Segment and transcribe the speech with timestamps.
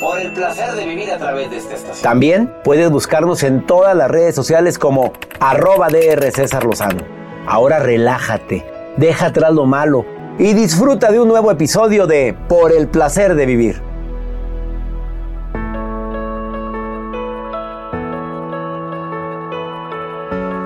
[0.00, 2.02] Por el placer de vivir a través de esta estación.
[2.02, 7.04] También puedes buscarnos en todas las redes sociales como arroba DR César Lozano.
[7.46, 8.64] Ahora relájate,
[8.96, 10.04] deja atrás lo malo
[10.38, 13.92] y disfruta de un nuevo episodio de Por el placer de vivir.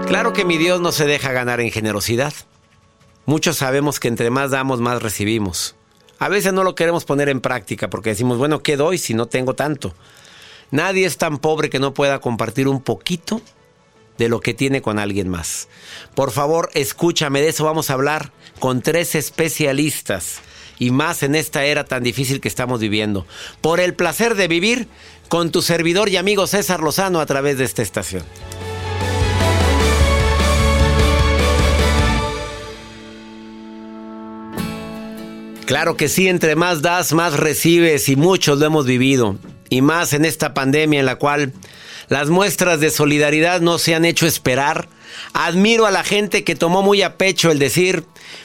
[0.07, 2.33] Claro que mi Dios no se deja ganar en generosidad.
[3.27, 5.77] Muchos sabemos que entre más damos, más recibimos.
[6.19, 9.27] A veces no lo queremos poner en práctica porque decimos, bueno, ¿qué doy si no
[9.27, 9.95] tengo tanto?
[10.71, 13.41] Nadie es tan pobre que no pueda compartir un poquito
[14.19, 15.69] de lo que tiene con alguien más.
[16.15, 20.41] Por favor, escúchame, de eso vamos a hablar con tres especialistas
[20.79, 23.27] y más en esta era tan difícil que estamos viviendo.
[23.61, 24.89] Por el placer de vivir
[25.29, 28.25] con tu servidor y amigo César Lozano a través de esta estación.
[35.67, 39.37] Claro que sí, entre más das, más recibes y muchos lo hemos vivido.
[39.69, 41.53] Y más en esta pandemia en la cual
[42.09, 44.89] las muestras de solidaridad no se han hecho esperar.
[45.33, 48.05] Admiro a la gente que tomó muy a pecho el decir,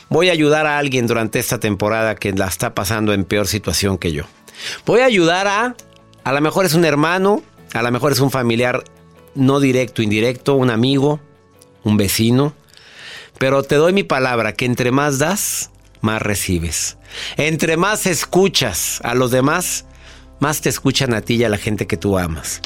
[0.10, 4.00] voy a ayudar a alguien durante esta temporada que la está pasando en peor situación
[4.00, 4.24] que yo.
[4.88, 5.76] Voy a ayudar a,
[6.24, 7.44] a lo mejor es un hermano,
[7.74, 8.84] a lo mejor es un familiar
[9.36, 11.20] no directo, indirecto, un amigo,
[11.84, 12.56] un vecino.
[13.38, 15.71] Pero te doy mi palabra que entre más das,
[16.02, 16.98] más recibes.
[17.38, 19.86] Entre más escuchas a los demás,
[20.40, 22.62] más te escuchan a ti y a la gente que tú amas.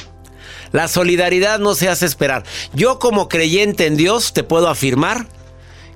[0.72, 2.44] La solidaridad no se hace esperar.
[2.73, 5.28] Yo como creyente en Dios te puedo afirmar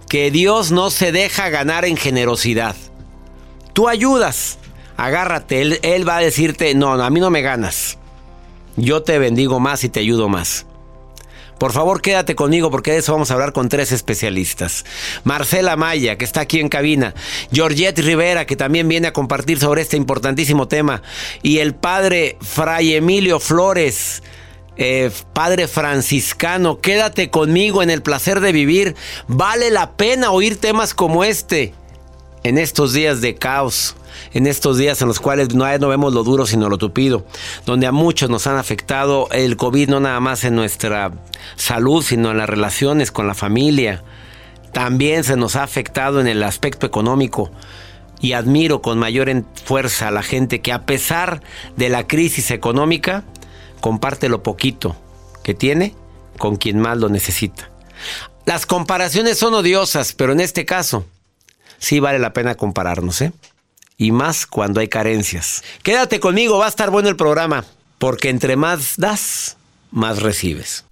[0.07, 2.75] que Dios no se deja ganar en generosidad.
[3.73, 4.57] Tú ayudas,
[4.97, 7.97] agárrate, Él, él va a decirte, no, a mí no me ganas.
[8.75, 10.65] Yo te bendigo más y te ayudo más.
[11.59, 14.85] Por favor, quédate conmigo porque de eso vamos a hablar con tres especialistas.
[15.25, 17.13] Marcela Maya, que está aquí en cabina.
[17.51, 21.01] Georgette Rivera, que también viene a compartir sobre este importantísimo tema.
[21.43, 24.23] Y el padre Fray Emilio Flores.
[24.81, 28.95] eh, padre franciscano, quédate conmigo en el placer de vivir.
[29.27, 31.73] Vale la pena oír temas como este
[32.43, 33.97] en estos días de caos,
[34.33, 37.25] en estos días en los cuales no, no vemos lo duro sino lo tupido,
[37.65, 41.11] donde a muchos nos han afectado el COVID no nada más en nuestra
[41.55, 44.03] salud, sino en las relaciones con la familia.
[44.71, 47.51] También se nos ha afectado en el aspecto económico.
[48.21, 49.29] Y admiro con mayor
[49.63, 51.41] fuerza a la gente que a pesar
[51.77, 53.23] de la crisis económica,
[53.79, 54.97] comparte lo poquito
[55.41, 55.95] que tiene
[56.37, 57.69] con quien más lo necesita.
[58.45, 61.05] Las comparaciones son odiosas, pero en este caso
[61.77, 63.31] sí vale la pena compararnos, ¿eh?
[63.99, 65.63] Y más cuando hay carencias.
[65.83, 67.65] Quédate conmigo, va a estar bueno el programa,
[67.99, 69.57] porque entre más das,
[69.91, 70.88] más recibes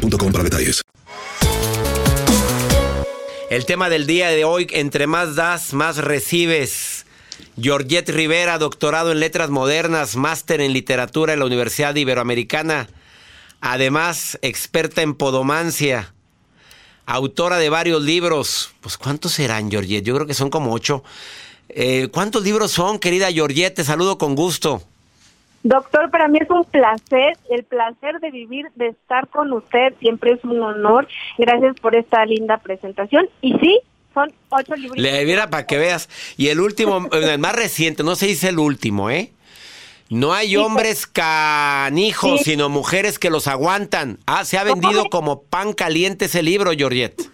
[0.00, 0.82] para detalles.
[3.48, 7.06] El tema del día de hoy, entre más das, más recibes.
[7.60, 12.88] Georgette Rivera, doctorado en letras modernas, máster en literatura en la Universidad Iberoamericana.
[13.60, 16.12] Además, experta en podomancia.
[17.06, 18.70] Autora de varios libros.
[18.80, 20.04] Pues, ¿cuántos serán, Georgette?
[20.04, 21.04] Yo creo que son como ocho.
[21.68, 23.76] Eh, ¿Cuántos libros son, querida Georgette?
[23.76, 24.82] Te saludo con gusto.
[25.68, 30.32] Doctor, para mí es un placer, el placer de vivir, de estar con usted, siempre
[30.32, 31.08] es un honor.
[31.38, 33.28] Gracias por esta linda presentación.
[33.40, 33.80] Y sí,
[34.14, 34.96] son ocho libros.
[34.96, 36.08] Le mira para que veas.
[36.36, 39.32] Y el último, el más reciente, no se dice el último, ¿eh?
[40.08, 42.52] No hay hombres canijos, Sí.
[42.52, 44.18] sino mujeres que los aguantan.
[44.24, 47.22] Ah, se ha vendido como pan caliente ese libro, Georgette.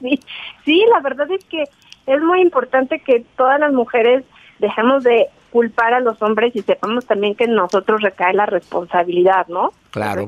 [0.00, 0.18] Sí,
[0.64, 1.62] sí, la verdad es que
[2.06, 4.24] es muy importante que todas las mujeres
[4.58, 9.46] dejemos de culpar a los hombres y sepamos también que en nosotros recae la responsabilidad,
[9.48, 9.72] ¿no?
[9.90, 10.26] Claro.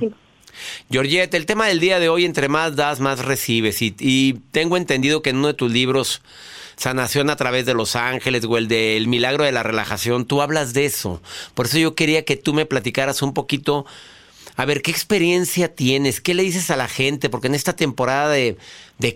[0.91, 3.81] Georgette, el tema del día de hoy, entre más das, más recibes.
[3.81, 6.23] Y, y tengo entendido que en uno de tus libros,
[6.77, 10.43] Sanación a través de los ángeles o el de El milagro de la relajación, tú
[10.43, 11.23] hablas de eso.
[11.55, 13.87] Por eso yo quería que tú me platicaras un poquito,
[14.57, 16.21] a ver, ¿qué experiencia tienes?
[16.21, 17.31] ¿Qué le dices a la gente?
[17.31, 18.57] Porque en esta temporada de,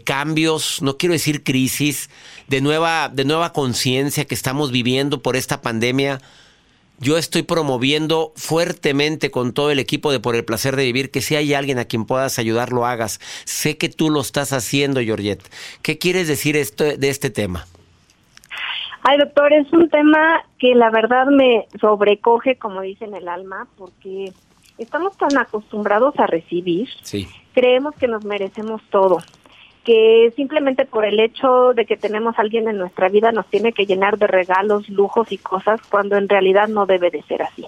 [0.05, 2.11] cambios, no quiero decir crisis,
[2.49, 6.21] de nueva, de nueva conciencia que estamos viviendo por esta pandemia,
[6.99, 11.21] yo estoy promoviendo fuertemente con todo el equipo de Por el Placer de Vivir que
[11.21, 13.21] si hay alguien a quien puedas ayudar, lo hagas.
[13.45, 15.47] Sé que tú lo estás haciendo, Georgette.
[15.83, 17.67] ¿Qué quieres decir esto, de este tema?
[19.03, 24.33] Ay, doctor, es un tema que la verdad me sobrecoge, como dicen el alma, porque
[24.79, 27.27] estamos tan acostumbrados a recibir, Sí.
[27.55, 29.19] creemos que nos merecemos todo,
[29.85, 33.73] que simplemente por el hecho de que tenemos a alguien en nuestra vida nos tiene
[33.73, 37.65] que llenar de regalos, lujos y cosas, cuando en realidad no debe de ser así.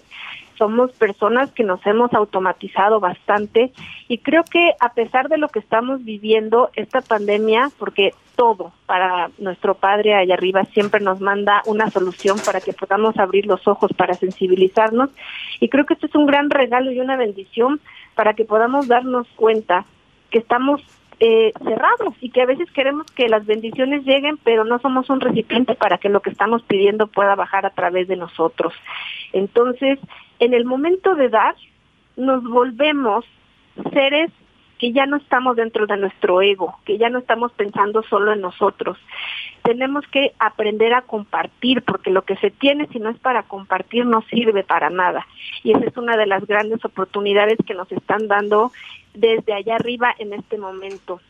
[0.57, 3.73] Somos personas que nos hemos automatizado bastante
[4.09, 9.31] y creo que a pesar de lo que estamos viviendo, esta pandemia, porque todo para
[9.39, 13.93] nuestro Padre allá arriba siempre nos manda una solución para que podamos abrir los ojos,
[13.95, 15.11] para sensibilizarnos.
[15.59, 17.81] Y creo que este es un gran regalo y una bendición
[18.15, 19.85] para que podamos darnos cuenta
[20.31, 20.81] que estamos
[21.19, 25.21] eh, cerrados y que a veces queremos que las bendiciones lleguen, pero no somos un
[25.21, 28.73] recipiente para que lo que estamos pidiendo pueda bajar a través de nosotros.
[29.33, 29.99] Entonces,
[30.39, 31.57] en el momento de dar,
[32.17, 33.25] nos volvemos
[33.93, 34.31] seres
[34.79, 38.41] que ya no estamos dentro de nuestro ego, que ya no estamos pensando solo en
[38.41, 38.97] nosotros.
[39.63, 44.07] Tenemos que aprender a compartir, porque lo que se tiene si no es para compartir
[44.07, 45.27] no sirve para nada.
[45.63, 48.73] Y esa es una de las grandes oportunidades que nos están dando
[49.15, 51.21] desde allá arriba en este momento.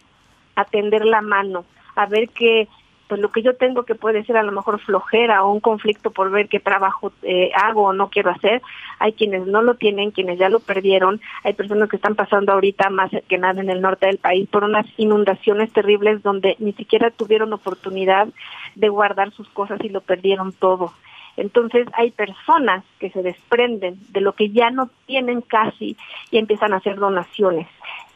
[0.55, 1.64] Atender la mano,
[1.97, 2.69] a ver que
[3.09, 6.11] pues lo que yo tengo que puede ser a lo mejor flojera o un conflicto
[6.11, 8.62] por ver qué trabajo eh, hago o no quiero hacer.
[8.99, 11.21] Hay quienes no lo tienen, quienes ya lo perdieron.
[11.43, 14.65] Hay personas que están pasando ahorita más que nada en el norte del país por
[14.65, 18.29] unas inundaciones terribles donde ni siquiera tuvieron oportunidad
[18.75, 20.93] de guardar sus cosas y lo perdieron todo.
[21.38, 25.97] Entonces hay personas que se desprenden de lo que ya no tienen casi
[26.31, 27.69] y empiezan a hacer donaciones.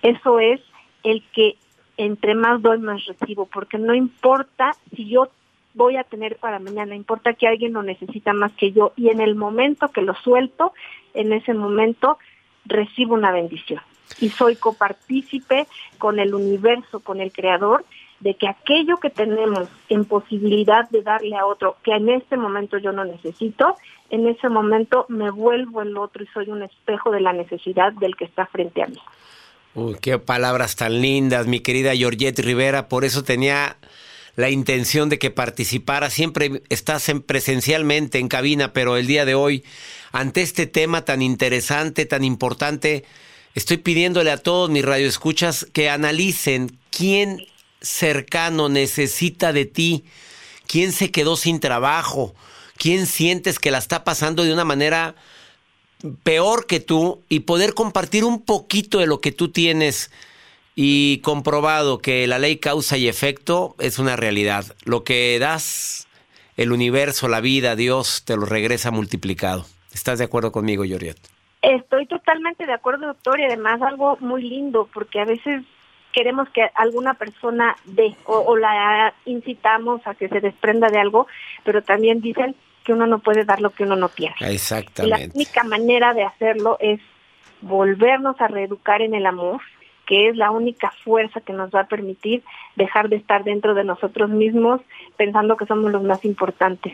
[0.03, 0.61] Eso es
[1.05, 1.57] el que
[1.97, 5.29] entre más doy, más recibo, porque no importa si yo
[5.75, 9.21] voy a tener para mañana, importa que alguien lo necesita más que yo y en
[9.21, 10.73] el momento que lo suelto,
[11.15, 12.19] en ese momento
[12.65, 13.81] recibo una bendición
[14.21, 15.67] y soy copartícipe
[15.99, 17.85] con el universo, con el creador,
[18.21, 22.79] de que aquello que tenemos en posibilidad de darle a otro, que en este momento
[22.79, 23.77] yo no necesito,
[24.11, 28.15] en ese momento me vuelvo el otro y soy un espejo de la necesidad del
[28.15, 28.99] que está frente a mí.
[29.75, 32.89] Uy, qué palabras tan lindas, mi querida Georgette Rivera.
[32.89, 33.79] Por eso tenía
[34.37, 36.11] la intención de que participara.
[36.11, 39.65] Siempre estás en presencialmente en cabina, pero el día de hoy,
[40.13, 43.05] ante este tema tan interesante, tan importante,
[43.55, 47.47] estoy pidiéndole a todos mis radioescuchas que analicen quién
[47.81, 50.05] cercano necesita de ti,
[50.67, 52.35] quién se quedó sin trabajo,
[52.77, 55.15] quién sientes que la está pasando de una manera
[56.23, 60.11] peor que tú y poder compartir un poquito de lo que tú tienes
[60.75, 64.65] y comprobado que la ley causa y efecto es una realidad.
[64.85, 66.09] Lo que das,
[66.57, 69.67] el universo, la vida, Dios, te lo regresa multiplicado.
[69.93, 71.19] ¿Estás de acuerdo conmigo, Yoriet?
[71.61, 75.63] Estoy totalmente de acuerdo, doctor, y además algo muy lindo, porque a veces
[76.13, 81.27] queremos que alguna persona dé o, o la incitamos a que se desprenda de algo,
[81.65, 84.35] pero también dicen que uno no puede dar lo que uno no tiene.
[84.41, 85.27] Exactamente.
[85.27, 87.01] la única manera de hacerlo es
[87.61, 89.61] volvernos a reeducar en el amor,
[90.07, 92.43] que es la única fuerza que nos va a permitir
[92.77, 94.81] dejar de estar dentro de nosotros mismos
[95.17, 96.93] pensando que somos los más importantes.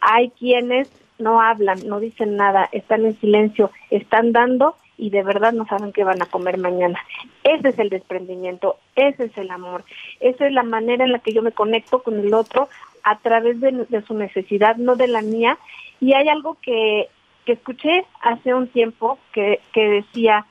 [0.00, 0.88] Hay quienes
[1.18, 5.92] no hablan, no dicen nada, están en silencio, están dando y de verdad no saben
[5.92, 6.98] qué van a comer mañana.
[7.42, 9.84] Ese es el desprendimiento, ese es el amor,
[10.20, 12.68] esa es la manera en la que yo me conecto con el otro
[13.04, 15.58] a través de, su necesidad, no de la mía.
[16.00, 17.08] Y hay algo que,
[17.44, 20.46] que escuché hace un tiempo que, que decía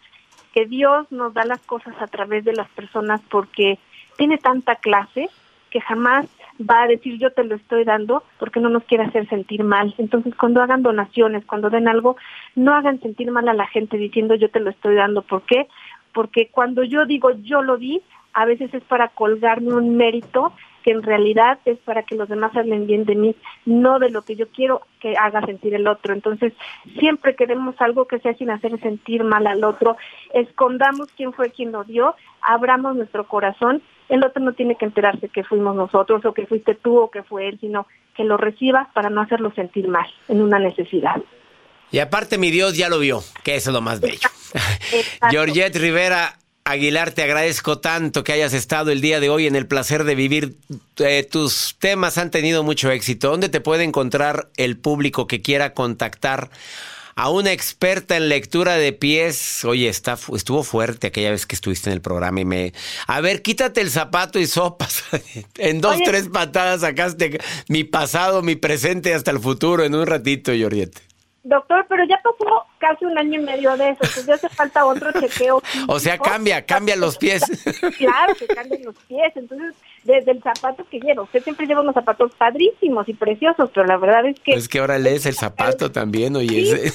[0.53, 3.79] que Dios nos da las cosas a través de las personas porque
[4.17, 5.29] tiene tanta clase
[5.71, 6.27] que jamás
[6.61, 9.95] va a decir yo te lo estoy dando porque no nos quiere hacer sentir mal.
[9.97, 12.15] Entonces cuando hagan donaciones, cuando den algo,
[12.55, 15.23] no hagan sentir mal a la gente diciendo yo te lo estoy dando.
[15.23, 15.67] ¿Por qué?
[16.13, 20.53] Porque cuando yo digo yo lo di, a veces es para colgarme un mérito
[20.83, 23.35] que en realidad es para que los demás hablen bien de mí,
[23.65, 26.13] no de lo que yo quiero que haga sentir el otro.
[26.13, 26.53] Entonces,
[26.99, 29.97] siempre queremos algo que sea sin hacer sentir mal al otro,
[30.33, 35.29] escondamos quién fue quien lo dio, abramos nuestro corazón, el otro no tiene que enterarse
[35.29, 38.89] que fuimos nosotros o que fuiste tú o que fue él, sino que lo reciba
[38.93, 41.21] para no hacerlo sentir mal en una necesidad.
[41.91, 44.27] Y aparte mi Dios ya lo vio, que eso es lo más bello.
[45.29, 49.67] Georgette Rivera, Aguilar, te agradezco tanto que hayas estado el día de hoy en el
[49.67, 50.55] placer de vivir.
[50.97, 53.29] Eh, tus temas han tenido mucho éxito.
[53.29, 56.49] ¿Dónde te puede encontrar el público que quiera contactar
[57.15, 59.65] a una experta en lectura de pies?
[59.65, 62.73] Oye, está, estuvo fuerte aquella vez que estuviste en el programa y me...
[63.07, 65.03] A ver, quítate el zapato y sopas.
[65.57, 70.53] en dos, tres patadas sacaste mi pasado, mi presente hasta el futuro en un ratito,
[70.53, 71.12] Yoriete.
[71.45, 74.85] Doctor, pero ya pasó casi un año y medio de eso, entonces ya hace falta
[74.85, 75.61] otro chequeo.
[75.87, 77.43] O sea, cambia, cambia los pies.
[77.97, 81.95] claro, que cambian los pies, entonces desde el zapato que lleva, usted siempre lleva unos
[81.95, 84.53] zapatos padrísimos y preciosos, pero la verdad es que...
[84.53, 86.91] Es que ahora lees el zapato también, oye.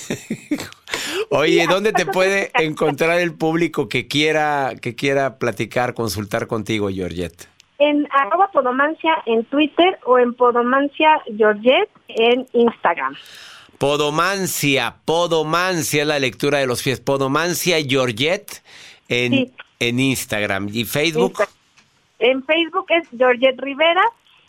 [1.31, 7.49] oye, ¿dónde te puede encontrar el público que quiera, que quiera platicar, consultar contigo, Georgette?
[7.78, 13.14] En arroba podomancia en Twitter o en podomancia Georgette en Instagram.
[13.78, 17.00] Podomancia, Podomancia es la lectura de los pies.
[17.00, 18.62] Podomancia Georgette
[19.08, 20.68] en, en Instagram.
[20.73, 21.44] ¿Y Facebook?
[22.18, 24.02] En Facebook es Georgette Rivera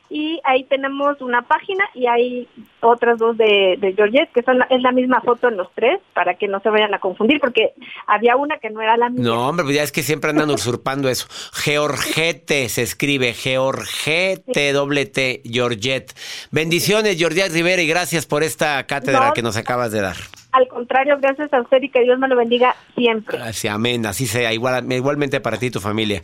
[0.09, 2.47] y ahí tenemos una página y hay
[2.81, 5.99] otras dos de, de Georgette, que son la- es la misma foto en los tres,
[6.13, 7.73] para que no se vayan a confundir, porque
[8.07, 9.25] había una que no era la misma.
[9.25, 11.27] No, hombre, pues ya es que siempre andan usurpando eso.
[11.53, 16.13] Georgette se escribe, Georgette, doble T, Georgette.
[16.51, 19.33] Bendiciones, Georgette Rivera, y gracias por esta cátedra No.
[19.33, 20.15] que nos acabas de dar.
[20.51, 23.37] Al contrario, gracias a usted y que Dios me lo bendiga siempre.
[23.37, 26.23] Gracias, amén, así sea, igual, igualmente para ti y tu familia.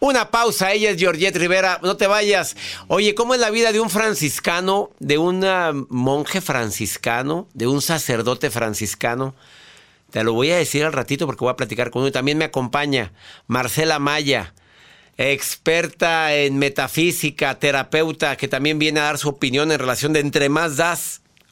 [0.00, 2.56] Una pausa, ella es Georgette Rivera, no te vayas.
[2.86, 7.82] Oye, ¿cómo es la vida de un franciscano, de un ah, monje franciscano, de un
[7.82, 9.34] sacerdote franciscano?
[10.10, 12.12] Te lo voy a decir al ratito porque voy a platicar con uno.
[12.12, 13.12] También me acompaña
[13.48, 14.54] Marcela Maya,
[15.16, 20.48] experta en metafísica, terapeuta, que también viene a dar su opinión en relación de entre
[20.48, 21.22] más das,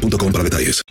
[0.00, 0.82] para detalles.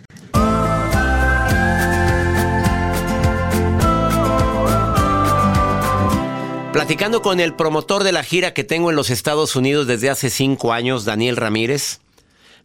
[6.72, 10.28] Platicando con el promotor de la gira que tengo en los Estados Unidos desde hace
[10.28, 12.00] cinco años, Daniel Ramírez,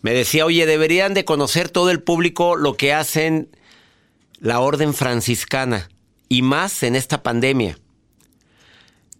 [0.02, 3.50] me decía, oye, deberían de conocer todo el público lo que hacen
[4.40, 5.90] la orden franciscana
[6.28, 7.78] y más en esta pandemia.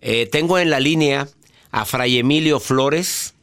[0.02, 1.28] Eh, tengo en la línea
[1.72, 3.36] a Fray Emilio Flores,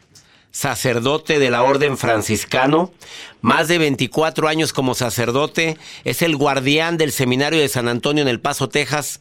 [0.56, 2.90] sacerdote de la orden franciscano,
[3.42, 8.28] más de 24 años como sacerdote, es el guardián del seminario de San Antonio en
[8.28, 9.20] El Paso, Texas,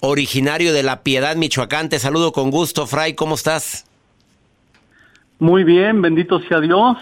[0.00, 1.90] originario de La Piedad, Michoacán.
[1.90, 3.84] Te saludo con gusto, Fray, ¿cómo estás?
[5.38, 6.96] Muy bien, bendito sea Dios.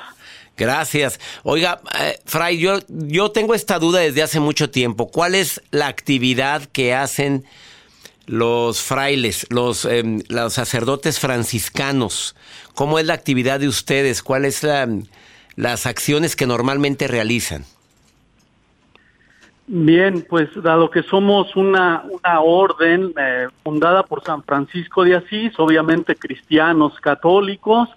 [0.56, 1.20] Gracias.
[1.44, 5.12] Oiga, eh, Fray, yo, yo tengo esta duda desde hace mucho tiempo.
[5.12, 7.44] ¿Cuál es la actividad que hacen
[8.26, 12.34] los frailes, los, em, los sacerdotes franciscanos?
[12.74, 14.22] ¿Cómo es la actividad de ustedes?
[14.22, 15.08] ¿Cuáles son
[15.56, 17.64] las acciones que normalmente realizan?
[19.66, 25.52] Bien, pues dado que somos una, una orden eh, fundada por San Francisco de Asís,
[25.56, 27.88] obviamente cristianos católicos,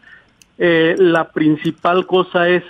[0.57, 2.63] eh, la principal cosa es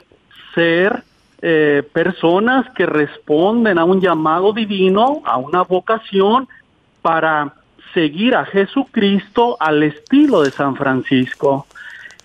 [0.56, 1.04] ser
[1.44, 6.48] eh, personas que responden a un llamado divino, a una vocación
[7.08, 7.54] para
[7.94, 11.66] seguir a Jesucristo al estilo de San Francisco.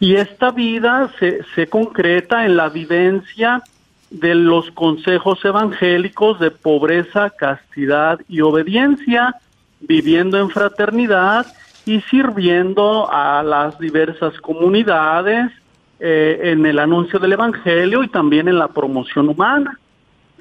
[0.01, 3.62] Y esta vida se, se concreta en la vivencia
[4.11, 9.37] de los consejos evangélicos de pobreza, castidad y obediencia,
[9.79, 11.47] viviendo en fraternidad
[11.87, 15.53] y sirviendo a las diversas comunidades
[16.01, 19.79] eh, en el anuncio del Evangelio y también en la promoción humana.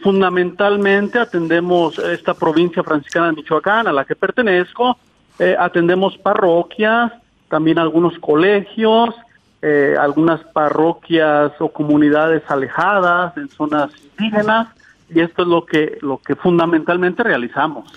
[0.01, 4.97] Fundamentalmente atendemos esta provincia franciscana de Michoacán a la que pertenezco,
[5.39, 7.11] eh, atendemos parroquias,
[7.49, 9.13] también algunos colegios,
[9.61, 14.69] eh, algunas parroquias o comunidades alejadas en zonas indígenas
[15.13, 17.91] y esto es lo que, lo que fundamentalmente realizamos.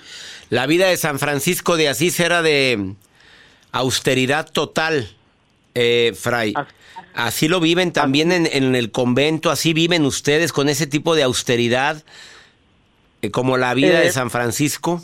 [0.49, 2.93] La vida de San Francisco de Asís era de
[3.71, 5.07] austeridad total,
[5.75, 6.53] eh, Fray.
[7.15, 12.03] Así lo viven también en, el convento, así viven ustedes con ese tipo de austeridad,
[13.21, 15.01] eh, como la vida de eh, San Francisco.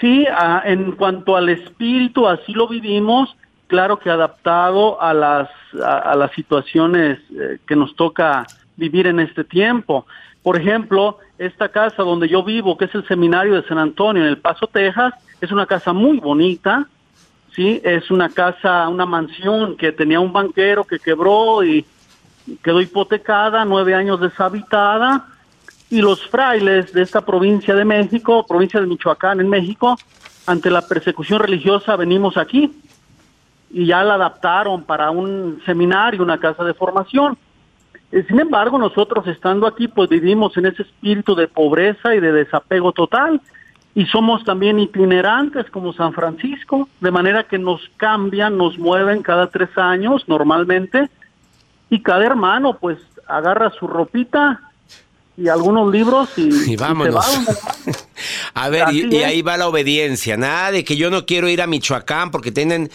[0.00, 0.26] Sí,
[0.64, 5.50] en cuanto al espíritu, así lo vivimos, claro que adaptado a las,
[5.82, 10.06] a, las situaciones eh, que nos toca vivir en este tiempo.
[10.42, 14.28] Por ejemplo, esta casa donde yo vivo, que es el seminario de San Antonio en
[14.28, 16.86] El Paso, Texas, es una casa muy bonita,
[17.56, 21.84] sí, es una casa, una mansión que tenía un banquero que quebró y
[22.62, 25.26] quedó hipotecada, nueve años deshabitada,
[25.90, 29.96] y los frailes de esta provincia de México, provincia de Michoacán en México,
[30.46, 32.72] ante la persecución religiosa venimos aquí.
[33.70, 37.36] Y ya la adaptaron para un seminario, una casa de formación.
[38.12, 42.32] Eh, sin embargo, nosotros estando aquí, pues vivimos en ese espíritu de pobreza y de
[42.32, 43.40] desapego total
[43.96, 49.48] y somos también itinerantes como San Francisco, de manera que nos cambian, nos mueven cada
[49.48, 51.08] tres años normalmente.
[51.88, 54.60] Y cada hermano pues agarra su ropita
[55.38, 57.24] y algunos libros y, vámonos.
[58.54, 60.36] a ver, y, ahí va la obediencia.
[60.36, 62.90] Nada de que yo no quiero ir a Michoacán porque tienen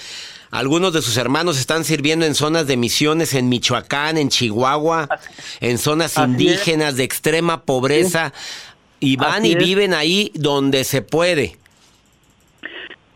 [0.52, 5.10] algunos de sus hermanos están sirviendo en zonas de misiones en Michoacán, en Chihuahua,
[5.62, 8.34] en zonas indígenas de extrema pobreza
[9.02, 11.58] y van y viven ahí donde se puede.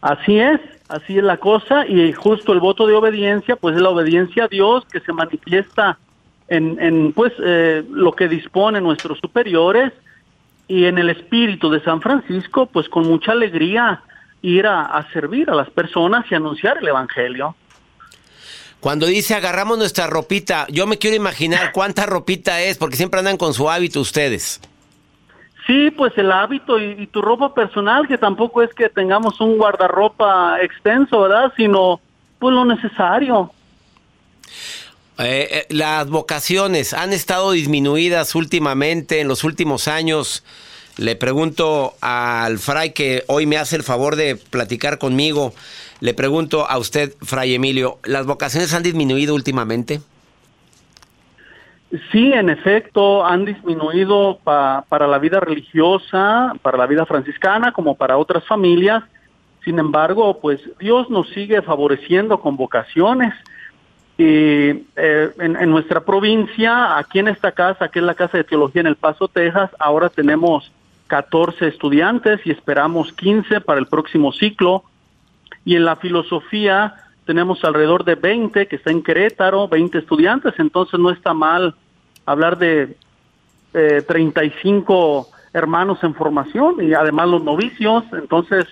[0.02, 3.90] Así es, así es la cosa y justo el voto de obediencia, pues es la
[3.90, 5.98] obediencia a Dios que se manifiesta
[6.48, 9.94] en, pues eh, lo que disponen nuestros superiores
[10.68, 14.02] y en el espíritu de San Francisco, pues con mucha alegría
[14.42, 17.56] ir a, servir a las personas y anunciar el Evangelio.
[18.80, 23.38] Cuando dice agarramos nuestra ropita, yo me quiero imaginar cuánta ropita es, porque siempre andan
[23.38, 24.60] con su hábito ustedes.
[25.66, 30.62] Sí, pues el hábito y, tu ropa personal, que tampoco es que tengamos un guardarropa
[30.62, 31.52] extenso, ¿verdad?
[31.58, 32.00] Sino
[32.38, 33.52] pues lo necesario.
[35.18, 40.44] Eh, eh, las vocaciones han estado disminuidas últimamente, en los últimos años.
[40.98, 45.54] Le pregunto al fray que hoy me hace el favor de platicar conmigo.
[46.00, 50.02] Le pregunto a usted, fray Emilio, ¿las vocaciones han disminuido últimamente?
[52.12, 58.18] Sí, en efecto, han disminuido para la vida religiosa, para la vida franciscana, como para
[58.18, 59.04] otras familias.
[59.64, 63.34] Sin embargo, pues Dios nos sigue favoreciendo con vocaciones.
[64.18, 68.82] Y eh, en, nuestra provincia, aquí en esta casa, que es la Casa de Teología
[68.82, 70.72] en El Paso, Texas, ahora tenemos
[71.08, 74.84] 14 estudiantes y esperamos 15 para el próximo ciclo.
[75.66, 81.00] Y en la filosofía tenemos alrededor de 20 que está en Querétaro, 20 estudiantes, entonces
[81.00, 81.76] no está mal
[82.26, 82.96] hablar de
[83.74, 88.66] eh, 35 hermanos en formación y además los novicios, entonces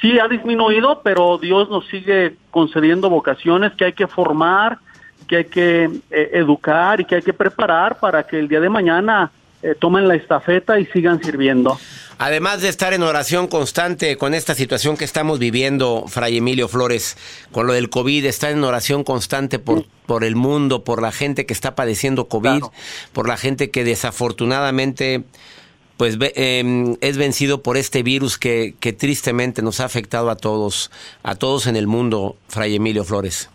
[0.00, 4.78] sí ha disminuido, pero Dios nos sigue concediendo vocaciones que hay que formar,
[5.26, 8.68] que hay que eh, educar y que hay que preparar para que el día de
[8.68, 9.30] mañana
[9.62, 11.78] eh, tomen la estafeta y sigan sirviendo.
[12.18, 17.16] Además de estar en oración constante con esta situación que estamos viviendo, Fray Emilio Flores,
[17.52, 21.46] con lo del COVID, estar en oración constante por, por el mundo, por la gente
[21.46, 22.64] que está padeciendo COVID,
[23.12, 25.24] por la gente que desafortunadamente
[25.96, 30.92] pues em, es vencido por este virus que, que, tristemente nos ha afectado a todos,
[31.24, 33.50] a todos en el mundo, Fray Emilio Flores.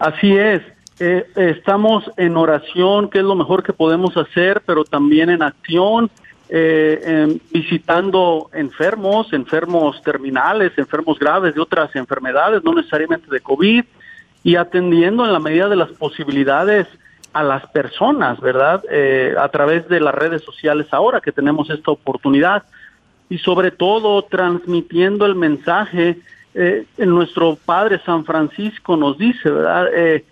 [0.00, 0.60] Así es,
[1.04, 6.10] eh, estamos en oración, que es lo mejor que podemos hacer, pero también en acción,
[6.48, 13.84] eh, em, visitando enfermos, enfermos terminales, enfermos graves de otras enfermedades, no necesariamente de COVID,
[14.44, 16.86] y atendiendo en la medida de las posibilidades
[17.32, 18.84] a las personas, ¿verdad?
[18.90, 22.62] Eh, a través de las redes sociales ahora que tenemos esta oportunidad
[23.28, 26.18] y sobre todo transmitiendo el mensaje.
[26.54, 29.88] Eh, nuestro Padre San Francisco nos dice, ¿verdad?
[29.94, 30.24] Eh,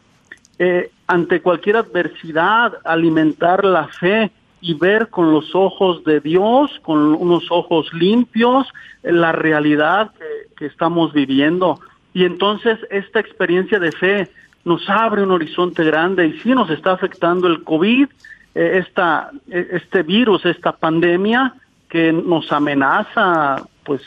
[0.61, 7.15] eh, ante cualquier adversidad, alimentar la fe y ver con los ojos de Dios, con
[7.15, 8.69] unos ojos limpios,
[9.03, 11.81] la realidad que, que estamos viviendo.
[12.13, 14.29] Y entonces esta experiencia de fe
[14.65, 18.09] nos abre un horizonte grande y sí nos está afectando el COVID,
[18.55, 21.55] eh, esta, eh, este virus, esta pandemia
[21.89, 24.03] que nos amenaza, pues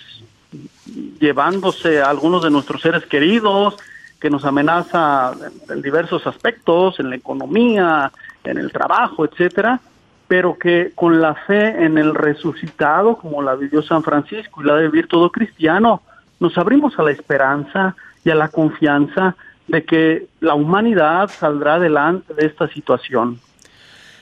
[1.20, 3.76] llevándose a algunos de nuestros seres queridos,
[4.24, 5.34] que nos amenaza
[5.68, 8.10] en diversos aspectos, en la economía,
[8.46, 9.82] en el trabajo, etcétera,
[10.30, 14.76] pero que con la fe en el resucitado, como la vivió San Francisco y la
[14.76, 16.04] de vivir todo cristiano,
[16.40, 19.36] nos abrimos a la esperanza y a la confianza
[19.68, 23.42] de que la humanidad saldrá adelante de esta situación.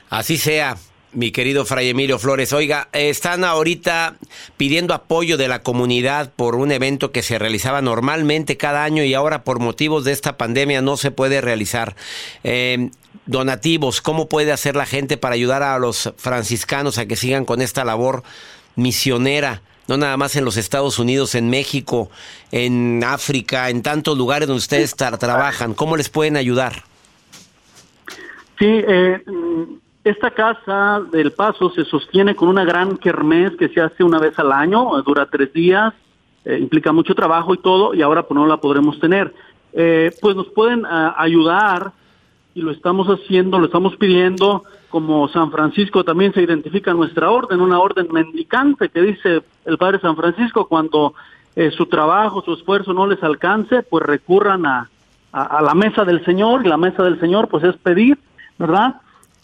[0.09, 0.77] Así sea.
[1.13, 2.53] Mi querido Fray Emilio Flores.
[2.53, 4.15] Oiga, están ahorita
[4.57, 9.13] pidiendo apoyo de la comunidad por un evento que se realizaba normalmente cada año y
[9.13, 11.95] ahora por motivos de esta pandemia no se puede realizar.
[12.43, 12.89] Eh,
[13.25, 17.61] donativos, ¿cómo puede hacer la gente para ayudar a los franciscanos a que sigan con
[17.61, 18.23] esta labor
[18.75, 19.61] misionera?
[19.87, 22.09] No nada más en los Estados Unidos, en México,
[22.51, 25.73] en África, en tantos lugares donde ustedes trabajan.
[25.73, 26.83] ¿Cómo les pueden ayudar?
[28.57, 29.19] Sí, eh,
[30.03, 34.37] esta casa del Paso se sostiene con una gran kermés que se hace una vez
[34.39, 35.93] al año, dura tres días,
[36.43, 39.33] eh, implica mucho trabajo y todo, y ahora pues no la podremos tener.
[39.73, 41.91] Eh, pues nos pueden ah, ayudar
[42.55, 47.61] y lo estamos haciendo, lo estamos pidiendo, como San Francisco también se identifica nuestra orden,
[47.61, 51.13] una orden mendicante que dice el Padre San Francisco cuando
[51.55, 54.89] eh, su trabajo, su esfuerzo no les alcance, pues recurran a,
[55.31, 58.17] a la mesa del Señor, y la mesa del Señor pues es pedir,
[58.57, 58.95] ¿verdad?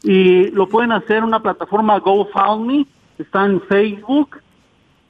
[0.03, 2.85] Y lo pueden hacer en una plataforma GoFundMe,
[3.17, 4.37] está en Facebook,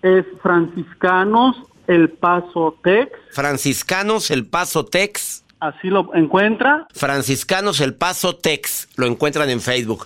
[0.02, 1.56] es Franciscanos
[1.88, 3.12] El Paso Tex.
[3.32, 5.43] Franciscanos El Paso Tex.
[5.60, 6.88] Así lo encuentra.
[6.93, 10.06] Franciscanos El Paso Tex, lo encuentran en Facebook.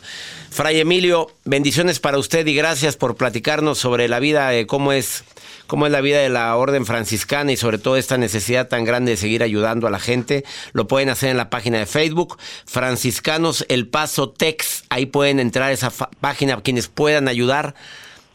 [0.50, 5.26] Fray Emilio, bendiciones para usted y gracias por platicarnos sobre la vida, cómo es
[5.68, 9.12] cómo es la vida de la orden franciscana y sobre todo esta necesidad tan grande
[9.12, 10.44] de seguir ayudando a la gente.
[10.74, 14.84] Lo pueden hacer en la página de Facebook, Franciscanos El Paso Tex.
[14.90, 17.74] Ahí pueden entrar a esa página quienes puedan ayudar.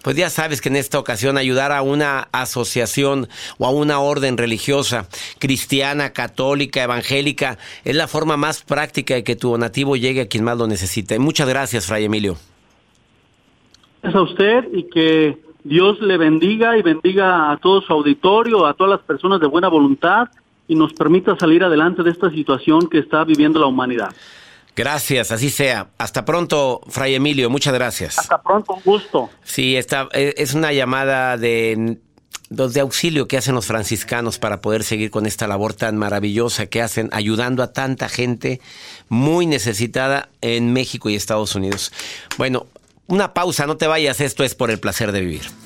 [0.07, 4.39] Pues ya sabes que en esta ocasión ayudar a una asociación o a una orden
[4.39, 10.29] religiosa, cristiana, católica, evangélica, es la forma más práctica de que tu donativo llegue a
[10.29, 11.19] quien más lo necesite.
[11.19, 12.37] Muchas gracias, Fray Emilio.
[14.03, 18.75] Gracias a usted y que Dios le bendiga y bendiga a todo su auditorio, a
[18.75, 20.29] todas las personas de buena voluntad
[20.69, 24.15] y nos permita salir adelante de esta situación que está viviendo la humanidad.
[24.77, 25.89] Gracias, así sea.
[25.97, 28.19] Hasta pronto, Fray Emilio, muchas gracias.
[28.19, 29.31] Hasta pronto, un gusto.
[29.43, 31.99] Sí, está, e, es una llamada de,
[32.49, 36.83] de auxilio que hacen los franciscanos para poder seguir con esta labor tan maravillosa que
[36.83, 38.61] hacen, ayudando a tanta gente
[39.09, 41.93] muy necesitada en México y Estados Unidos.
[42.39, 42.67] Bueno,
[43.09, 45.66] una pausa, no te vayas, esto es por el placer de vivir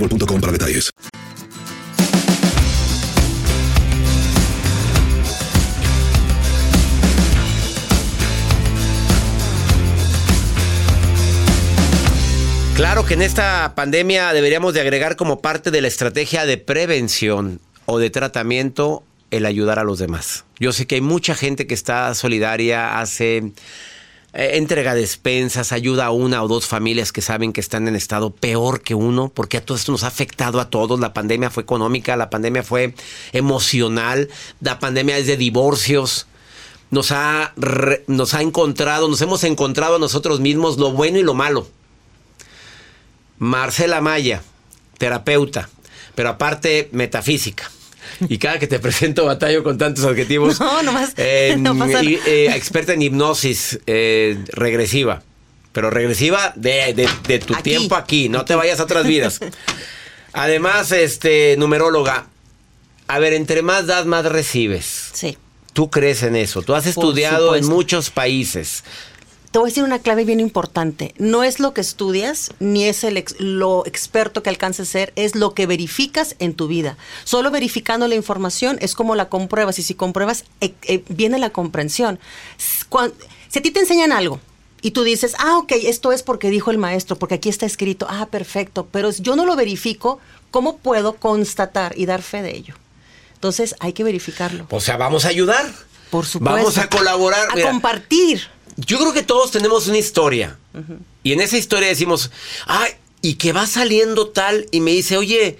[0.01, 0.91] boostmobile.com para detalles.
[12.75, 17.59] Claro que en esta pandemia deberíamos de agregar como parte de la estrategia de prevención
[17.85, 20.45] o de tratamiento el ayudar a los demás.
[20.59, 23.53] Yo sé que hay mucha gente que está solidaria, hace
[24.33, 28.33] eh, entrega despensas, ayuda a una o dos familias que saben que están en estado
[28.33, 30.99] peor que uno, porque a todo esto nos ha afectado a todos.
[30.99, 32.93] La pandemia fue económica, la pandemia fue
[33.33, 34.29] emocional,
[34.61, 36.27] la pandemia es de divorcios.
[36.91, 37.53] Nos ha,
[38.07, 41.67] nos ha encontrado, nos hemos encontrado a nosotros mismos lo bueno y lo malo.
[43.37, 44.43] Marcela Maya,
[44.97, 45.69] terapeuta,
[46.15, 47.71] pero aparte metafísica.
[48.27, 50.59] Y cada que te presento batallo con tantos adjetivos.
[50.59, 51.13] No, nomás.
[51.17, 55.23] Eh, no pasa y, eh, experta en hipnosis eh, regresiva.
[55.73, 57.63] Pero regresiva de, de- de tu Aquí.
[57.63, 59.39] tiempo aquí, no te vayas a otras vidas.
[60.33, 62.27] Además, este, numeróloga.
[63.07, 65.09] A ver, entre más das, más recibes.
[65.13, 65.37] Sí.
[65.73, 66.61] ¿Tú crees en eso?
[66.61, 68.83] Tú has Por estudiado en muchos países.
[69.51, 71.13] Te voy a decir una clave bien importante.
[71.17, 75.13] No es lo que estudias, ni es el ex- lo experto que alcances a ser,
[75.17, 76.95] es lo que verificas en tu vida.
[77.25, 79.77] Solo verificando la información es como la compruebas.
[79.77, 82.17] Y si compruebas, eh, eh, viene la comprensión.
[82.57, 84.39] Si a ti te enseñan algo
[84.81, 88.07] y tú dices, ah, ok, esto es porque dijo el maestro, porque aquí está escrito,
[88.09, 92.75] ah, perfecto, pero yo no lo verifico, ¿cómo puedo constatar y dar fe de ello?
[93.33, 94.65] Entonces hay que verificarlo.
[94.69, 95.65] O sea, vamos a ayudar.
[96.09, 96.55] Por supuesto.
[96.57, 97.49] Vamos a colaborar.
[97.51, 98.41] A Mira, compartir.
[98.85, 100.57] Yo creo que todos tenemos una historia.
[101.23, 102.31] Y en esa historia decimos,
[102.65, 102.91] ay,
[103.21, 105.57] y que va saliendo tal, y me dice, oye,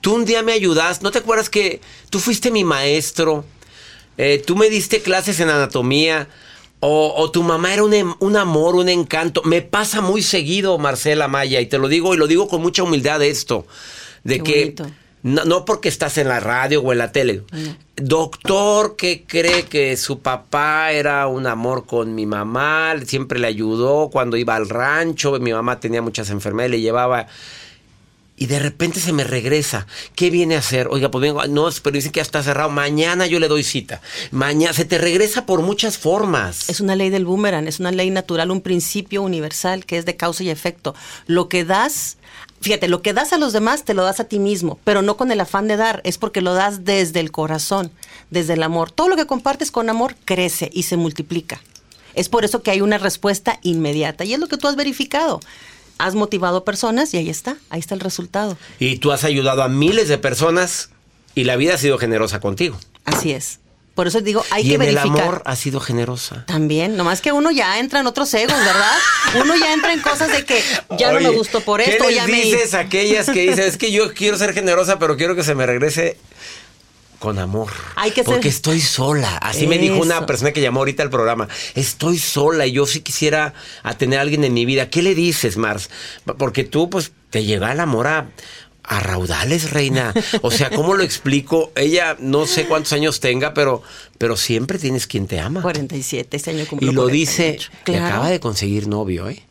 [0.00, 3.44] tú un día me ayudas, ¿no te acuerdas que tú fuiste mi maestro?
[4.18, 6.28] Eh, tú me diste clases en anatomía,
[6.80, 9.42] o, o tu mamá era un, em- un amor, un encanto.
[9.44, 12.82] Me pasa muy seguido, Marcela Maya, y te lo digo, y lo digo con mucha
[12.82, 13.66] humildad esto,
[14.24, 14.60] de Qué que...
[14.60, 14.90] bonito.
[15.22, 17.42] No, no porque estás en la radio o en la tele.
[17.96, 24.10] Doctor que cree que su papá era un amor con mi mamá, siempre le ayudó
[24.10, 27.26] cuando iba al rancho, mi mamá tenía muchas enfermedades, le llevaba...
[28.34, 29.86] Y de repente se me regresa.
[30.16, 30.88] ¿Qué viene a hacer?
[30.90, 32.70] Oiga, pues vengo, no, pero dicen que ya está cerrado.
[32.70, 34.00] Mañana yo le doy cita.
[34.32, 36.68] Mañana se te regresa por muchas formas.
[36.68, 40.16] Es una ley del boomerang, es una ley natural, un principio universal que es de
[40.16, 40.92] causa y efecto.
[41.26, 42.16] Lo que das,
[42.62, 45.16] fíjate, lo que das a los demás te lo das a ti mismo, pero no
[45.16, 47.90] con el afán de dar, es porque lo das desde el corazón,
[48.30, 48.90] desde el amor.
[48.90, 51.60] Todo lo que compartes con amor crece y se multiplica.
[52.14, 55.40] Es por eso que hay una respuesta inmediata y es lo que tú has verificado.
[55.98, 58.56] Has motivado a personas y ahí está, ahí está el resultado.
[58.78, 60.90] Y tú has ayudado a miles de personas
[61.34, 62.78] y la vida ha sido generosa contigo.
[63.04, 63.60] Así es.
[63.94, 65.22] Por eso digo, hay y que en el verificar.
[65.22, 66.44] amor ha sido generosa.
[66.46, 68.96] También, nomás que uno ya entra en otros egos, ¿verdad?
[69.42, 70.62] Uno ya entra en cosas de que
[70.98, 72.40] ya no me gustó por ¿qué esto, les ya me...
[72.40, 75.66] dices aquellas que dicen, es que yo quiero ser generosa, pero quiero que se me
[75.66, 76.16] regrese
[77.18, 77.68] con amor?
[77.96, 79.36] Hay que ser- Porque estoy sola.
[79.36, 81.48] Así me dijo una persona que llamó ahorita al programa.
[81.74, 83.52] Estoy sola y yo sí quisiera
[83.82, 84.88] a tener a alguien en mi vida.
[84.90, 85.88] ¿Qué le dices, Mars?
[86.38, 88.28] Porque tú, pues, te llega el amor a,
[88.84, 90.12] a raudales, reina.
[90.42, 91.70] O sea, ¿cómo lo explico?
[91.76, 93.82] Ella no sé cuántos años tenga, pero,
[94.18, 95.62] pero siempre tienes quien te ama.
[95.62, 97.12] 47, este año Y cumplió lo 48.
[97.12, 98.06] dice, que Claro.
[98.06, 99.42] acaba de conseguir novio, ¿eh?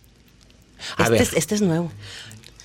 [0.97, 1.21] A Este, ver.
[1.21, 1.91] es, este es nuevo.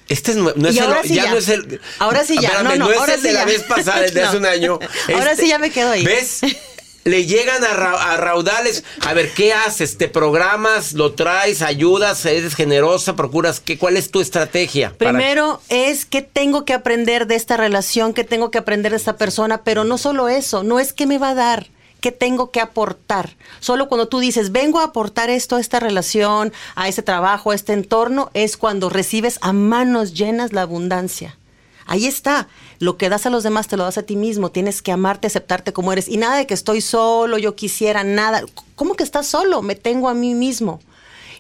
[0.09, 1.31] Este es, no es Y el, ahora sí ya, ya.
[1.33, 1.81] no es el.
[1.99, 2.49] Ahora sí ya.
[2.49, 3.47] Espérame, No, no, es ahora el de sí la ya.
[3.47, 4.39] vez pasada, de hace No.
[4.39, 4.79] un año.
[5.13, 6.05] Ahora Este- sí ya me quedo ahí.
[6.05, 6.41] ¿Ves?
[7.07, 8.83] Le llegan a, ra- a raudales.
[9.07, 9.97] A ver, ¿qué haces?
[9.97, 10.93] ¿Te programas?
[10.93, 11.63] ¿Lo traes?
[11.63, 12.27] ¿Ayudas?
[12.27, 13.15] ¿Eres generosa?
[13.15, 13.61] ¿Procuras?
[13.61, 14.93] ¿qué, ¿Cuál es tu estrategia?
[14.99, 19.17] Primero es qué tengo que aprender de esta relación, qué tengo que aprender de esta
[19.17, 21.69] persona, pero no solo eso, no es qué me va a dar,
[22.01, 23.37] qué tengo que aportar.
[23.61, 27.55] Solo cuando tú dices, vengo a aportar esto a esta relación, a este trabajo, a
[27.55, 31.39] este entorno, es cuando recibes a manos llenas la abundancia.
[31.87, 32.49] Ahí está.
[32.79, 34.51] Lo que das a los demás te lo das a ti mismo.
[34.51, 36.09] Tienes que amarte, aceptarte como eres.
[36.09, 38.43] Y nada de que estoy solo, yo quisiera nada.
[38.75, 39.63] ¿Cómo que estás solo?
[39.63, 40.81] Me tengo a mí mismo.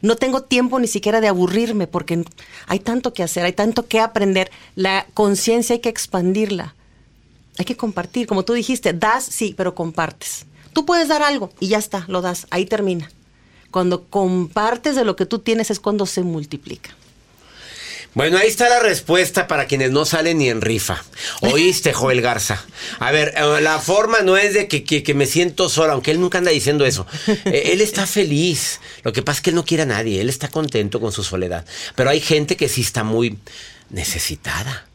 [0.03, 2.25] No tengo tiempo ni siquiera de aburrirme porque
[2.67, 4.51] hay tanto que hacer, hay tanto que aprender.
[4.75, 6.75] La conciencia hay que expandirla.
[7.59, 8.27] Hay que compartir.
[8.27, 10.47] Como tú dijiste, das, sí, pero compartes.
[10.73, 12.47] Tú puedes dar algo y ya está, lo das.
[12.51, 13.11] Ahí termina.
[13.71, 16.95] Cuando compartes de lo que tú tienes es cuando se multiplica.
[18.17, 21.05] Bueno, ahí está la respuesta para quienes no salen ni en rifa.
[21.43, 22.65] Oíste, Joel Garza.
[22.99, 26.21] A ver, eh, la forma no es de que, que- me siento sola, aunque él
[26.21, 27.07] nunca anda diciendo eso.
[27.27, 28.81] Eh, él está feliz.
[29.03, 30.23] Lo que pasa es que él no quiere a nadie.
[30.23, 31.67] Él está contento con su soledad.
[31.95, 33.39] Pero hay gente que sí está muy
[33.91, 34.87] necesitada.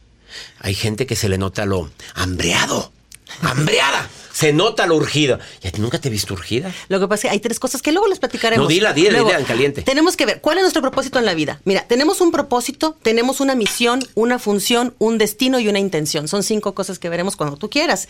[0.58, 2.92] Hay gente que se le nota lo hambreado.
[3.40, 4.10] ¡Hambreada!
[4.32, 5.38] Se nota lo urgida.
[5.62, 6.72] ¿Y a ti nunca te he visto urgida?
[6.88, 8.64] Lo que pasa es que hay tres cosas que luego les platicaremos.
[8.64, 9.82] No, dila, dila, Luego, dila en caliente.
[9.82, 11.60] Tenemos que ver cuál es nuestro propósito en la vida.
[11.64, 16.28] Mira, tenemos un propósito, tenemos una misión, una función, un destino y una intención.
[16.28, 18.08] Son cinco cosas que veremos cuando tú quieras.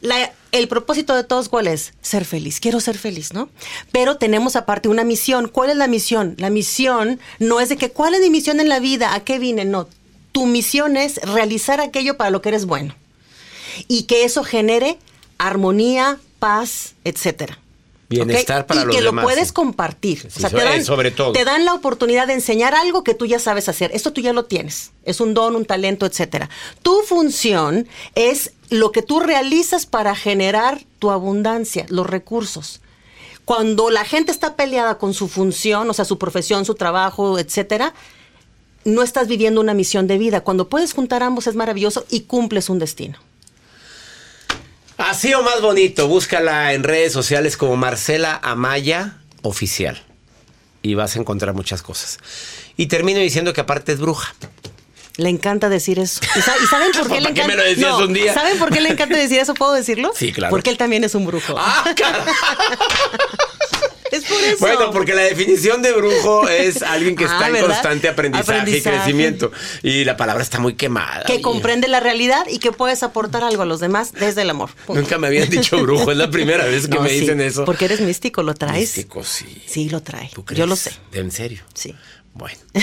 [0.00, 1.92] La- el propósito de todos, ¿cuál es?
[2.00, 2.58] Ser feliz.
[2.58, 3.48] Quiero ser feliz, ¿no?
[3.92, 5.48] Pero tenemos aparte una misión.
[5.48, 6.34] ¿Cuál es la misión?
[6.38, 9.14] La misión no es de que, ¿cuál es mi misión en la vida?
[9.14, 9.64] ¿A qué vine?
[9.66, 9.88] No.
[10.32, 12.94] Tu misión es realizar aquello para lo que eres bueno.
[13.88, 14.98] Y que eso genere
[15.46, 17.58] armonía, paz, etcétera.
[18.08, 18.66] Bienestar ¿ok?
[18.66, 19.22] para y los que demás.
[19.22, 20.26] lo puedes compartir.
[20.30, 21.32] Sí, so- eh, sobre todo.
[21.32, 23.90] te dan la oportunidad de enseñar algo que tú ya sabes hacer.
[23.94, 24.90] Esto tú ya lo tienes.
[25.04, 26.50] Es un don, un talento, etcétera.
[26.82, 32.80] Tu función es lo que tú realizas para generar tu abundancia, los recursos.
[33.44, 37.94] Cuando la gente está peleada con su función, o sea, su profesión, su trabajo, etcétera,
[38.84, 40.40] no estás viviendo una misión de vida.
[40.42, 43.18] Cuando puedes juntar ambos es maravilloso y cumples un destino.
[45.00, 50.02] Así o más bonito, búscala en redes sociales como Marcela Amaya Oficial.
[50.82, 52.18] Y vas a encontrar muchas cosas.
[52.76, 54.34] Y termino diciendo que aparte es bruja.
[55.16, 56.20] Le encanta decir eso.
[56.36, 57.48] ¿Y, sa- y saben por qué le ¿Para qué encanta?
[57.48, 58.32] me lo decías un día?
[58.32, 59.52] ¿Saben por qué le encanta decir eso?
[59.54, 60.12] ¿Puedo decirlo?
[60.14, 60.50] Sí, claro.
[60.50, 61.54] Porque él también es un brujo.
[61.58, 61.84] Ah,
[64.10, 64.56] es por eso.
[64.60, 67.68] Bueno, porque la definición de brujo es alguien que Ah, está en ¿verdad?
[67.68, 68.96] constante aprendizaje, Aprendizaje.
[68.96, 69.52] y crecimiento.
[69.82, 71.24] Y la palabra está muy quemada.
[71.26, 74.70] que comprende la realidad y que puedes aportar algo a los demás desde el amor.
[74.86, 75.00] Punto.
[75.00, 77.64] Nunca me habían dicho brujo, es la primera vez que No, me sí, dicen eso.
[77.64, 78.80] Porque eres místico, lo traes.
[78.80, 79.62] Místico, sí.
[79.66, 80.30] Sí, lo trae.
[80.34, 80.92] ¿Tú Yo lo sé.
[81.12, 81.62] ¿En serio?
[81.74, 81.94] Sí.
[82.34, 82.58] Bueno.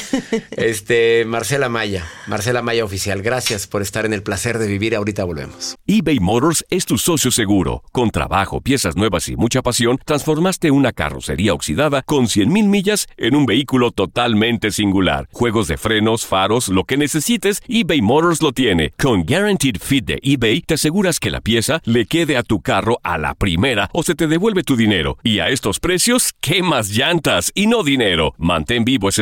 [0.52, 4.95] Este, Marcela Maya, Marcela Maya Oficial, gracias por estar en el placer de vivir.
[4.95, 5.76] Ahorita volvemos.
[5.86, 7.84] eBay Motors es tu socio seguro.
[7.91, 13.36] Con trabajo, piezas nuevas y mucha pasión, transformaste una carrocería oxidada con 100.000 millas en
[13.36, 15.30] un vehículo totalmente singular.
[15.32, 18.93] Juegos de frenos, faros, lo que necesites, eBay Motors lo tiene.
[18.98, 23.00] Con Guaranteed Fit de eBay, te aseguras que la pieza le quede a tu carro
[23.04, 25.18] a la primera o se te devuelve tu dinero.
[25.24, 28.34] Y a estos precios, ¿qué más llantas y no dinero?
[28.38, 29.22] Mantén vivo ese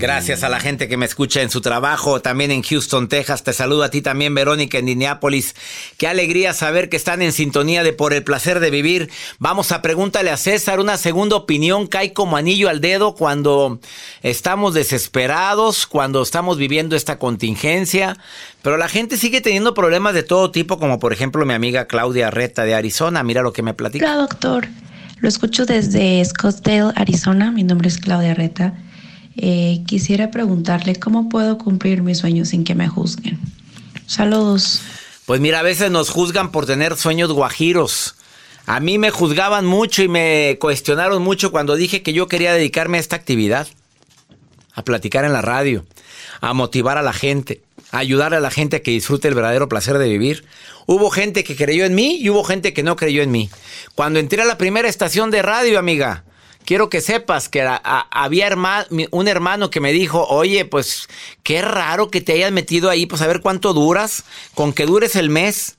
[0.00, 3.44] Gracias a la gente que me escucha en su trabajo, también en Houston, Texas.
[3.44, 5.54] Te saludo a ti también, Verónica, en Indianápolis.
[5.98, 9.10] Qué alegría saber que están en sintonía de Por el placer de vivir.
[9.38, 10.80] Vamos a pregúntale a César.
[10.80, 13.78] Una segunda opinión cae como anillo al dedo cuando
[14.22, 18.16] estamos desesperados, cuando estamos viviendo esta contingencia.
[18.62, 22.30] Pero la gente sigue teniendo problemas de todo tipo, como por ejemplo mi amiga Claudia
[22.30, 23.22] Reta de Arizona.
[23.22, 24.06] Mira lo que me platica.
[24.06, 24.66] Hola, doctor.
[25.18, 27.50] Lo escucho desde Scottsdale, Arizona.
[27.50, 28.72] Mi nombre es Claudia Reta.
[29.36, 33.38] Eh, quisiera preguntarle cómo puedo cumplir mis sueños sin que me juzguen.
[34.06, 34.82] Saludos.
[35.26, 38.16] Pues mira, a veces nos juzgan por tener sueños guajiros.
[38.66, 42.98] A mí me juzgaban mucho y me cuestionaron mucho cuando dije que yo quería dedicarme
[42.98, 43.68] a esta actividad.
[44.72, 45.84] A platicar en la radio,
[46.40, 49.68] a motivar a la gente, a ayudar a la gente a que disfrute el verdadero
[49.68, 50.44] placer de vivir.
[50.86, 53.50] Hubo gente que creyó en mí y hubo gente que no creyó en mí.
[53.94, 56.24] Cuando entré a la primera estación de radio, amiga,
[56.70, 58.56] quiero que sepas que había
[59.10, 61.08] un hermano que me dijo, oye, pues
[61.42, 64.22] qué raro que te hayas metido ahí, pues a ver cuánto duras,
[64.54, 65.78] con que dures el mes.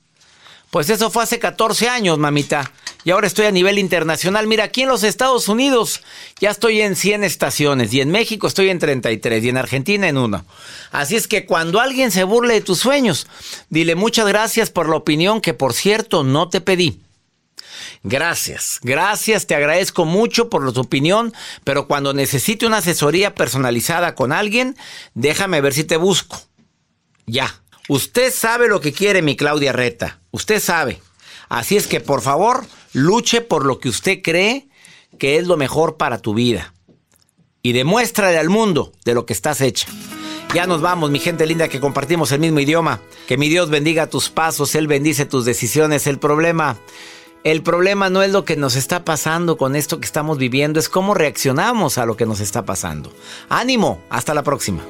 [0.70, 2.74] Pues eso fue hace 14 años, mamita.
[3.06, 4.48] Y ahora estoy a nivel internacional.
[4.48, 6.02] Mira, aquí en los Estados Unidos
[6.42, 7.94] ya estoy en 100 estaciones.
[7.94, 9.46] Y en México estoy en 33.
[9.46, 10.44] Y en Argentina en uno.
[10.92, 13.28] Así es que cuando alguien se burle de tus sueños,
[13.70, 17.00] dile muchas gracias por la opinión que, por cierto, no te pedí.
[18.04, 24.32] Gracias, gracias, te agradezco mucho por tu opinión, pero cuando necesite una asesoría personalizada con
[24.32, 24.76] alguien,
[25.14, 26.42] déjame ver si te busco.
[27.26, 31.02] Ya, usted sabe lo que quiere, mi Claudia Reta, usted sabe.
[31.50, 34.70] Así es que por favor, luche por lo que usted cree
[35.20, 36.74] que es lo mejor para tu vida.
[37.62, 39.88] Y demuéstrale al mundo de lo que estás hecha.
[40.54, 43.02] Ya nos vamos, mi gente linda, que compartimos el mismo idioma.
[43.28, 46.08] Que mi Dios bendiga tus pasos, Él bendice tus decisiones.
[46.08, 46.78] El problema,
[47.44, 50.90] el problema no es lo que nos está pasando con esto que estamos viviendo, es
[50.90, 53.12] cómo reaccionamos a lo que nos está pasando.
[53.50, 54.84] Ánimo, hasta la próxima.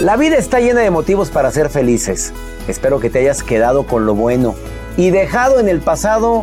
[0.00, 2.32] La vida está llena de motivos para ser felices.
[2.66, 4.56] Espero que te hayas quedado con lo bueno
[4.96, 6.42] y dejado en el pasado